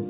Good 0.00 0.06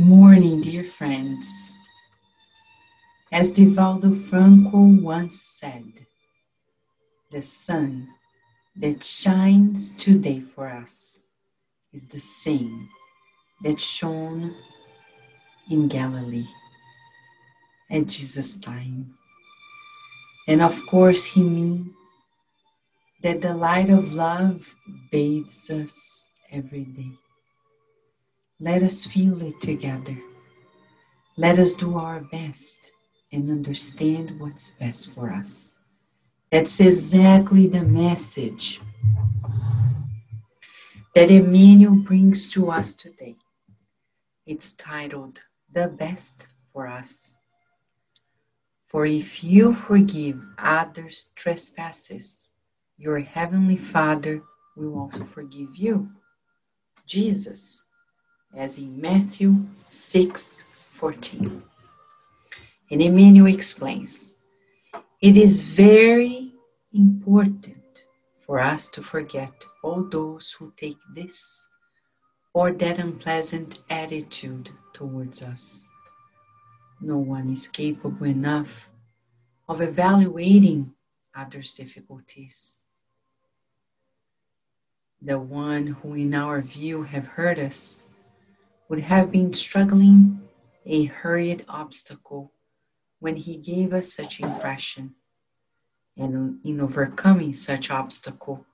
morning, 0.00 0.60
dear 0.60 0.82
friends. 0.82 1.78
As 3.30 3.52
Divaldo 3.52 4.12
Franco 4.12 4.78
once 4.78 5.40
said, 5.40 6.06
the 7.30 7.42
sun 7.42 8.08
that 8.74 9.04
shines 9.04 9.92
today 9.92 10.40
for 10.40 10.68
us 10.68 11.22
is 11.92 12.08
the 12.08 12.18
same 12.18 12.88
that 13.62 13.80
shone 13.80 14.56
in 15.70 15.86
Galilee 15.86 16.48
at 17.90 18.06
Jesus' 18.06 18.56
time. 18.56 19.14
And 20.48 20.60
of 20.62 20.84
course, 20.86 21.26
he 21.26 21.42
means 21.42 21.94
that 23.22 23.40
the 23.40 23.54
light 23.54 23.88
of 23.90 24.12
love 24.12 24.74
bathes 25.10 25.70
us 25.70 26.28
every 26.50 26.84
day. 26.84 27.12
Let 28.60 28.82
us 28.82 29.06
feel 29.06 29.42
it 29.42 29.60
together. 29.60 30.16
Let 31.36 31.58
us 31.58 31.72
do 31.72 31.98
our 31.98 32.20
best 32.20 32.92
and 33.32 33.50
understand 33.50 34.38
what's 34.38 34.70
best 34.70 35.12
for 35.12 35.32
us. 35.32 35.76
That's 36.50 36.78
exactly 36.80 37.66
the 37.66 37.82
message 37.82 38.80
that 41.14 41.30
Emmanuel 41.30 41.96
brings 41.96 42.48
to 42.52 42.70
us 42.70 42.94
today. 42.94 43.36
It's 44.46 44.74
titled 44.74 45.40
The 45.72 45.88
Best 45.88 46.48
for 46.72 46.86
Us. 46.86 47.36
For 48.94 49.06
if 49.06 49.42
you 49.42 49.74
forgive 49.74 50.40
others' 50.56 51.32
trespasses, 51.34 52.50
your 52.96 53.18
heavenly 53.18 53.76
Father 53.76 54.40
will 54.76 54.96
also 54.96 55.24
forgive 55.24 55.74
you. 55.74 56.10
Jesus, 57.04 57.82
as 58.54 58.78
in 58.78 59.00
Matthew 59.00 59.66
6 59.88 60.62
14. 60.92 61.60
And 62.92 63.02
Emmanuel 63.02 63.52
explains 63.52 64.36
it 65.20 65.36
is 65.36 65.72
very 65.72 66.52
important 66.92 68.06
for 68.38 68.60
us 68.60 68.88
to 68.90 69.02
forget 69.02 69.64
all 69.82 70.04
those 70.04 70.52
who 70.52 70.72
take 70.76 71.02
this 71.16 71.68
or 72.52 72.70
that 72.70 73.00
unpleasant 73.00 73.82
attitude 73.90 74.70
towards 74.92 75.42
us. 75.42 75.84
No 77.00 77.18
one 77.18 77.50
is 77.50 77.68
capable 77.68 78.26
enough 78.26 78.90
of 79.68 79.80
evaluating 79.80 80.94
others' 81.34 81.74
difficulties. 81.74 82.82
The 85.20 85.38
one 85.38 85.86
who, 85.86 86.14
in 86.14 86.34
our 86.34 86.60
view, 86.60 87.02
have 87.02 87.26
hurt 87.26 87.58
us 87.58 88.06
would 88.88 89.00
have 89.00 89.30
been 89.30 89.54
struggling 89.54 90.40
a 90.86 91.04
hurried 91.04 91.64
obstacle 91.68 92.52
when 93.18 93.36
he 93.36 93.56
gave 93.56 93.94
us 93.94 94.12
such 94.12 94.40
impression. 94.40 95.14
And 96.16 96.60
in 96.64 96.80
overcoming 96.80 97.54
such 97.54 97.90
obstacle, 97.90 98.66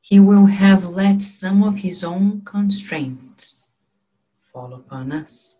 he 0.00 0.20
will 0.20 0.46
have 0.46 0.90
let 0.90 1.22
some 1.22 1.62
of 1.62 1.78
his 1.78 2.04
own 2.04 2.42
constraints 2.44 3.68
fall 4.40 4.74
upon 4.74 5.12
us, 5.12 5.58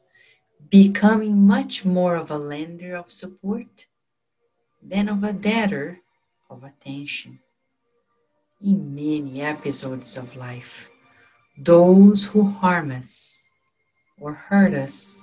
becoming 0.71 1.47
much 1.47 1.85
more 1.85 2.17
of 2.17 2.31
a 2.31 2.39
lender 2.39 2.97
of 2.97 3.13
support 3.13 3.87
than 4.83 5.09
of 5.09 5.23
a 5.25 5.33
debtor 5.33 6.01
of 6.51 6.65
attention. 6.65 7.41
In 8.61 8.95
many 8.95 9.43
episodes 9.43 10.17
of 10.17 10.37
life, 10.37 10.89
those 11.59 12.27
who 12.27 12.45
harm 12.45 12.91
us 12.91 13.45
or 14.19 14.33
hurt 14.33 14.75
us 14.75 15.21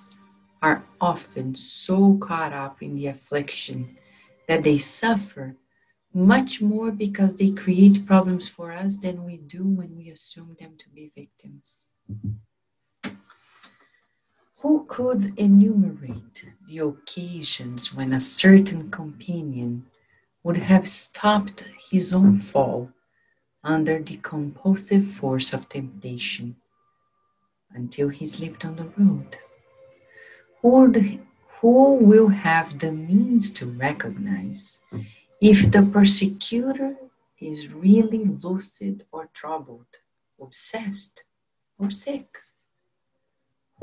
are 0.61 0.83
often 1.01 1.55
so 1.55 2.17
caught 2.17 2.53
up 2.53 2.81
in 2.81 2.95
the 2.95 3.07
affliction 3.07 3.97
that 4.47 4.63
they 4.63 4.77
suffer 4.77 5.55
much 6.13 6.61
more 6.61 6.91
because 6.91 7.35
they 7.35 7.51
create 7.51 8.05
problems 8.05 8.47
for 8.47 8.71
us 8.71 8.97
than 8.97 9.25
we 9.25 9.37
do 9.37 9.63
when 9.63 9.95
we 9.97 10.09
assume 10.09 10.55
them 10.59 10.75
to 10.77 10.89
be 10.89 11.11
victims. 11.15 11.87
Who 14.63 14.85
could 14.85 15.37
enumerate 15.37 16.45
the 16.67 16.77
occasions 16.79 17.93
when 17.93 18.13
a 18.13 18.21
certain 18.21 18.89
companion 18.89 19.87
would 20.41 20.55
have 20.55 20.87
stopped 20.87 21.67
his 21.91 22.13
own 22.13 22.39
fall 22.39 22.89
under 23.61 24.01
the 24.01 24.15
compulsive 24.17 25.05
force 25.05 25.51
of 25.51 25.67
temptation 25.67 26.55
until 27.73 28.07
he 28.07 28.25
slipped 28.25 28.63
on 28.63 28.77
the 28.77 28.85
road? 28.97 29.37
who, 30.61 31.19
who 31.59 31.95
will 31.95 32.29
have 32.29 32.79
the 32.79 32.93
means 32.93 33.51
to 33.51 33.65
recognize 33.65 34.79
if 35.41 35.69
the 35.73 35.81
persecutor 35.81 36.95
is 37.37 37.73
really 37.73 38.23
lucid 38.23 39.05
or 39.11 39.29
troubled, 39.33 39.99
obsessed 40.39 41.25
or 41.77 41.91
sick? 41.91 42.37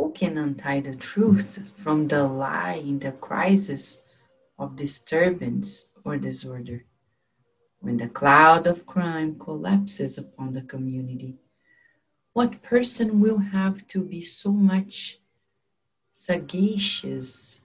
Who 0.00 0.12
can 0.12 0.38
untie 0.38 0.80
the 0.80 0.96
truth 0.96 1.62
from 1.76 2.08
the 2.08 2.26
lie 2.26 2.80
in 2.82 3.00
the 3.00 3.12
crisis 3.12 4.00
of 4.58 4.74
disturbance 4.74 5.92
or 6.06 6.16
disorder? 6.16 6.86
When 7.80 7.98
the 7.98 8.08
cloud 8.08 8.66
of 8.66 8.86
crime 8.86 9.38
collapses 9.38 10.16
upon 10.16 10.54
the 10.54 10.62
community, 10.62 11.36
what 12.32 12.62
person 12.62 13.20
will 13.20 13.36
have 13.36 13.86
to 13.88 14.02
be 14.02 14.22
so 14.22 14.50
much 14.52 15.20
sagacious 16.12 17.64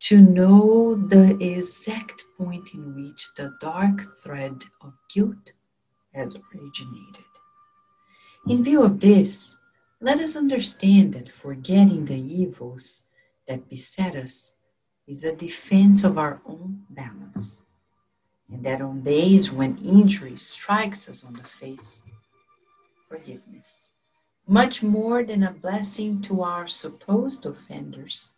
to 0.00 0.20
know 0.20 0.96
the 0.96 1.38
exact 1.40 2.24
point 2.36 2.74
in 2.74 2.92
which 2.96 3.24
the 3.36 3.56
dark 3.60 4.02
thread 4.20 4.64
of 4.80 4.94
guilt 5.14 5.52
has 6.12 6.36
originated. 6.52 7.30
In 8.48 8.64
view 8.64 8.82
of 8.82 8.98
this, 8.98 9.56
let 10.00 10.20
us 10.20 10.36
understand 10.36 11.14
that 11.14 11.28
forgetting 11.28 12.04
the 12.04 12.18
evils 12.18 13.04
that 13.48 13.68
beset 13.68 14.14
us 14.16 14.54
is 15.06 15.24
a 15.24 15.34
defense 15.34 16.04
of 16.04 16.18
our 16.18 16.40
own 16.46 16.84
balance, 16.90 17.64
and 18.50 18.64
that 18.64 18.80
on 18.80 19.02
days 19.02 19.52
when 19.52 19.78
injury 19.78 20.36
strikes 20.36 21.08
us 21.08 21.24
on 21.24 21.34
the 21.34 21.44
face, 21.44 22.04
forgiveness 23.08 23.92
much 24.46 24.82
more 24.82 25.24
than 25.24 25.42
a 25.42 25.50
blessing 25.50 26.22
to 26.22 26.42
our 26.42 26.66
supposed 26.66 27.44
offenders, 27.44 28.34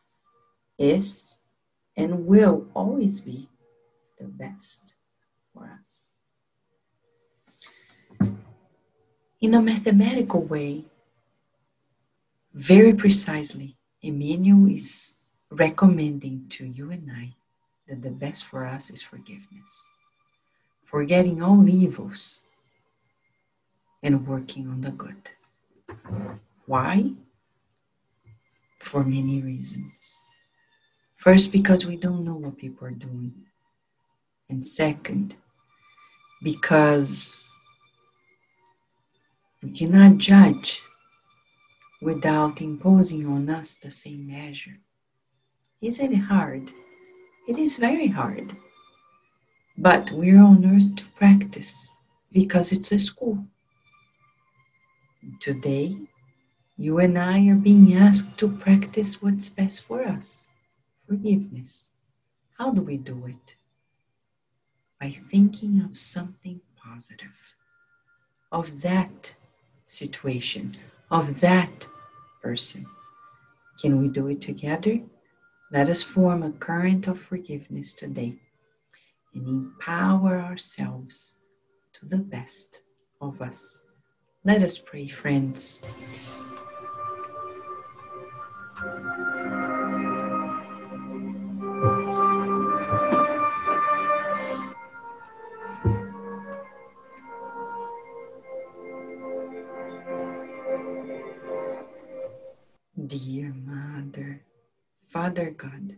is 0.79 1.39
and 1.97 2.27
will 2.27 2.67
always 2.75 3.21
be 3.21 3.49
the 4.19 4.25
best 4.25 4.95
for 5.53 5.79
us. 5.83 6.11
In 9.41 9.55
a 9.55 9.63
mathematical 9.63 10.43
way, 10.43 10.85
very 12.55 12.93
precisely, 12.95 13.77
Emmanuel 14.03 14.71
is 14.71 15.17
recommending 15.51 16.47
to 16.51 16.65
you 16.65 16.91
and 16.91 17.11
I 17.11 17.35
that 17.89 18.03
the 18.03 18.11
best 18.11 18.45
for 18.45 18.67
us 18.67 18.91
is 18.91 19.03
forgiveness, 19.03 19.89
forgetting 20.85 21.43
all 21.43 21.69
evils 21.69 22.43
and 24.03 24.27
working 24.27 24.69
on 24.69 24.81
the 24.81 24.91
good. 24.91 25.31
Why? 26.67 27.13
For 28.79 29.03
many 29.03 29.41
reasons. 29.43 30.25
First, 31.17 31.51
because 31.51 31.85
we 31.85 31.97
don't 31.97 32.25
know 32.25 32.35
what 32.35 32.57
people 32.57 32.87
are 32.87 32.93
doing. 32.93 33.33
And 34.49 34.65
second, 34.65 35.35
because 36.43 37.51
we 39.63 39.71
cannot 39.71 40.19
judge 40.19 40.83
without 42.01 42.61
imposing 42.61 43.27
on 43.27 43.49
us 43.51 43.75
the 43.75 43.91
same 43.91 44.27
measure. 44.27 44.79
Is 45.81 46.01
it 46.01 46.15
hard? 46.15 46.73
It 47.49 47.59
is 47.59 47.79
very 47.79 48.09
hard. 48.09 48.57
But 49.77 50.11
we're 50.13 50.43
on 50.43 50.65
earth 50.65 50.97
to 50.97 51.05
practice 51.17 51.95
because 52.33 52.73
it's 52.73 52.93
a 52.93 52.99
school. 52.99 53.47
Today, 55.41 55.97
you 56.77 56.99
and 56.99 57.19
I 57.19 57.47
are 57.49 57.57
being 57.57 57.95
asked 57.95 58.39
to 58.39 58.49
practice 58.49 59.21
what's 59.21 59.51
best 59.51 59.83
for 59.85 60.03
us 60.03 60.49
forgiveness. 61.09 61.91
How 62.59 62.71
do 62.71 62.83
we 62.83 62.99
do 62.99 63.25
it? 63.27 63.55
By 65.01 65.11
thinking 65.11 65.81
of 65.81 65.97
something 65.97 66.61
positive, 66.77 67.57
of 68.53 68.83
that 68.83 69.35
situation, 69.87 70.77
of 71.11 71.41
that 71.41 71.87
person. 72.43 72.87
Can 73.81 73.99
we 74.01 74.09
do 74.09 74.29
it 74.29 74.41
together? 74.41 75.01
Let 75.71 75.89
us 75.89 76.03
form 76.03 76.43
a 76.43 76.53
current 76.53 77.07
of 77.07 77.21
forgiveness 77.21 77.95
today 77.95 78.37
and 79.35 79.47
empower 79.47 80.41
ourselves 80.41 81.39
to 81.95 82.07
the 82.07 82.17
best 82.17 82.83
of 83.21 83.41
us. 83.41 83.83
Let 84.45 84.63
us 84.63 84.79
pray, 84.79 85.09
friends. 85.09 85.81
Dear 103.09 103.55
Mother, 103.55 104.43
Father 105.07 105.49
God, 105.49 105.97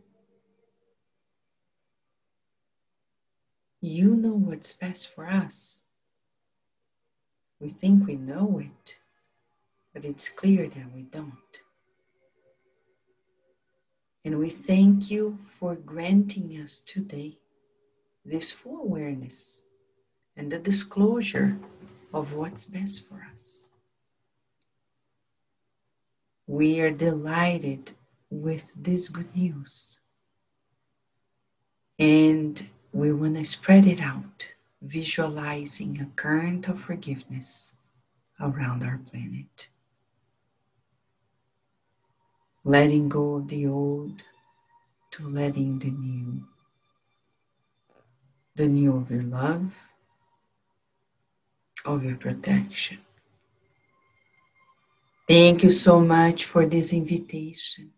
you 3.81 4.15
know 4.15 4.35
what's 4.35 4.75
best 4.75 5.12
for 5.12 5.27
us. 5.27 5.81
We 7.59 7.69
think 7.69 8.07
we 8.07 8.15
know 8.15 8.61
it, 8.61 8.99
but 9.93 10.05
it's 10.05 10.29
clear 10.29 10.69
that 10.69 10.95
we 10.95 11.03
don't. 11.03 11.33
And 14.25 14.39
we 14.39 14.49
thank 14.49 15.11
you 15.11 15.41
for 15.59 15.75
granting 15.75 16.53
us 16.62 16.81
today 16.81 17.39
this 18.25 18.53
full 18.53 18.83
awareness 18.83 19.65
and 20.37 20.53
the 20.53 20.61
disclosure 20.61 21.59
of 22.15 22.37
what's 22.37 22.67
best 22.67 23.09
for 23.09 23.27
us. 23.35 23.69
We 26.50 26.81
are 26.81 26.91
delighted 26.91 27.93
with 28.29 28.75
this 28.76 29.08
good 29.08 29.37
news. 29.37 30.00
And 31.97 32.67
we 32.93 33.12
want 33.12 33.37
to 33.37 33.44
spread 33.44 33.87
it 33.87 34.00
out 34.00 34.49
visualizing 34.82 36.00
a 36.00 36.06
current 36.20 36.67
of 36.67 36.81
forgiveness 36.81 37.76
around 38.41 38.82
our 38.82 38.99
planet. 38.99 39.69
Letting 42.64 43.08
go 43.08 43.37
of 43.37 43.47
the 43.47 43.69
old 43.69 44.25
to 45.12 45.29
letting 45.29 45.79
the 45.79 45.93
new. 45.93 46.49
The 48.56 48.67
new 48.67 48.97
of 48.97 49.08
your 49.08 49.23
love, 49.23 49.73
of 51.85 52.02
your 52.02 52.17
protection. 52.17 52.99
Thank 55.31 55.62
you 55.62 55.71
so 55.71 56.00
much 56.00 56.47
for 56.47 56.67
this 56.67 56.93
invitation. 56.93 57.93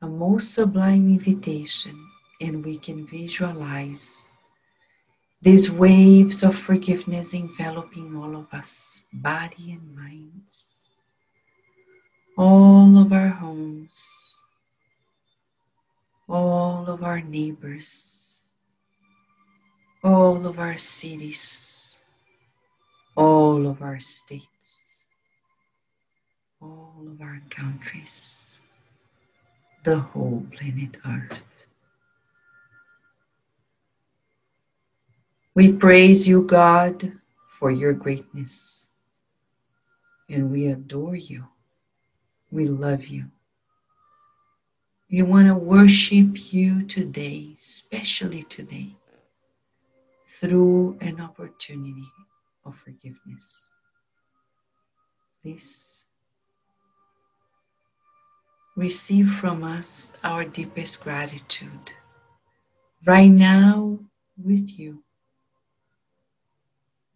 A 0.00 0.06
most 0.08 0.54
sublime 0.54 1.12
invitation, 1.12 2.00
and 2.40 2.64
we 2.64 2.78
can 2.78 3.06
visualize 3.06 4.30
these 5.42 5.70
waves 5.70 6.42
of 6.42 6.56
forgiveness 6.56 7.34
enveloping 7.34 8.16
all 8.16 8.36
of 8.36 8.46
us, 8.54 9.04
body 9.12 9.76
and 9.76 9.94
minds, 9.94 10.88
all 12.38 12.96
of 12.96 13.12
our 13.12 13.28
homes, 13.28 14.38
all 16.26 16.86
of 16.88 17.04
our 17.04 17.20
neighbors, 17.20 18.46
all 20.02 20.46
of 20.46 20.58
our 20.58 20.78
cities, 20.78 22.00
all 23.14 23.66
of 23.66 23.82
our 23.82 24.00
states, 24.00 24.55
all 26.66 27.06
of 27.08 27.20
our 27.20 27.40
countries, 27.50 28.60
the 29.84 29.98
whole 29.98 30.44
planet 30.50 30.96
Earth. 31.06 31.66
We 35.54 35.72
praise 35.72 36.28
you, 36.28 36.42
God, 36.42 37.12
for 37.48 37.70
your 37.70 37.92
greatness. 37.92 38.88
And 40.28 40.50
we 40.50 40.66
adore 40.66 41.16
you. 41.16 41.46
We 42.50 42.66
love 42.66 43.06
you. 43.06 43.26
We 45.10 45.22
want 45.22 45.46
to 45.46 45.54
worship 45.54 46.52
you 46.52 46.82
today, 46.82 47.54
especially 47.56 48.42
today, 48.42 48.96
through 50.26 50.98
an 51.00 51.20
opportunity 51.20 52.10
of 52.64 52.76
forgiveness. 52.76 53.70
Please 55.42 56.05
receive 58.76 59.30
from 59.30 59.64
us 59.64 60.12
our 60.22 60.44
deepest 60.44 61.02
gratitude 61.02 61.92
right 63.04 63.30
now 63.30 63.98
with 64.36 64.78
you 64.78 65.02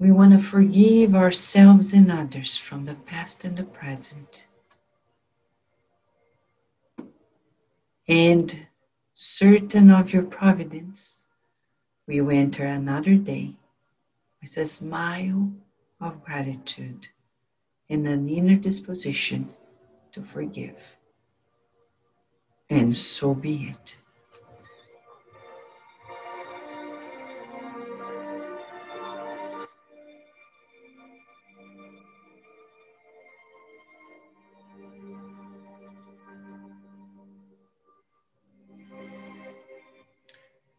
we 0.01 0.11
want 0.11 0.33
to 0.33 0.39
forgive 0.39 1.15
ourselves 1.15 1.93
and 1.93 2.11
others 2.11 2.57
from 2.57 2.87
the 2.87 2.95
past 2.95 3.45
and 3.45 3.59
the 3.59 3.65
present. 3.65 4.47
And 8.09 8.67
certain 9.13 9.91
of 9.91 10.11
your 10.11 10.23
providence, 10.23 11.27
we 12.06 12.23
will 12.23 12.31
enter 12.31 12.65
another 12.65 13.17
day 13.17 13.56
with 14.41 14.56
a 14.56 14.65
smile 14.65 15.53
of 16.01 16.25
gratitude 16.25 17.09
and 17.91 18.09
an 18.09 18.27
inner 18.27 18.56
disposition 18.56 19.51
to 20.13 20.23
forgive. 20.23 20.97
And 22.70 22.93
mm. 22.93 22.96
so 22.96 23.34
be 23.34 23.75
it. 23.75 23.96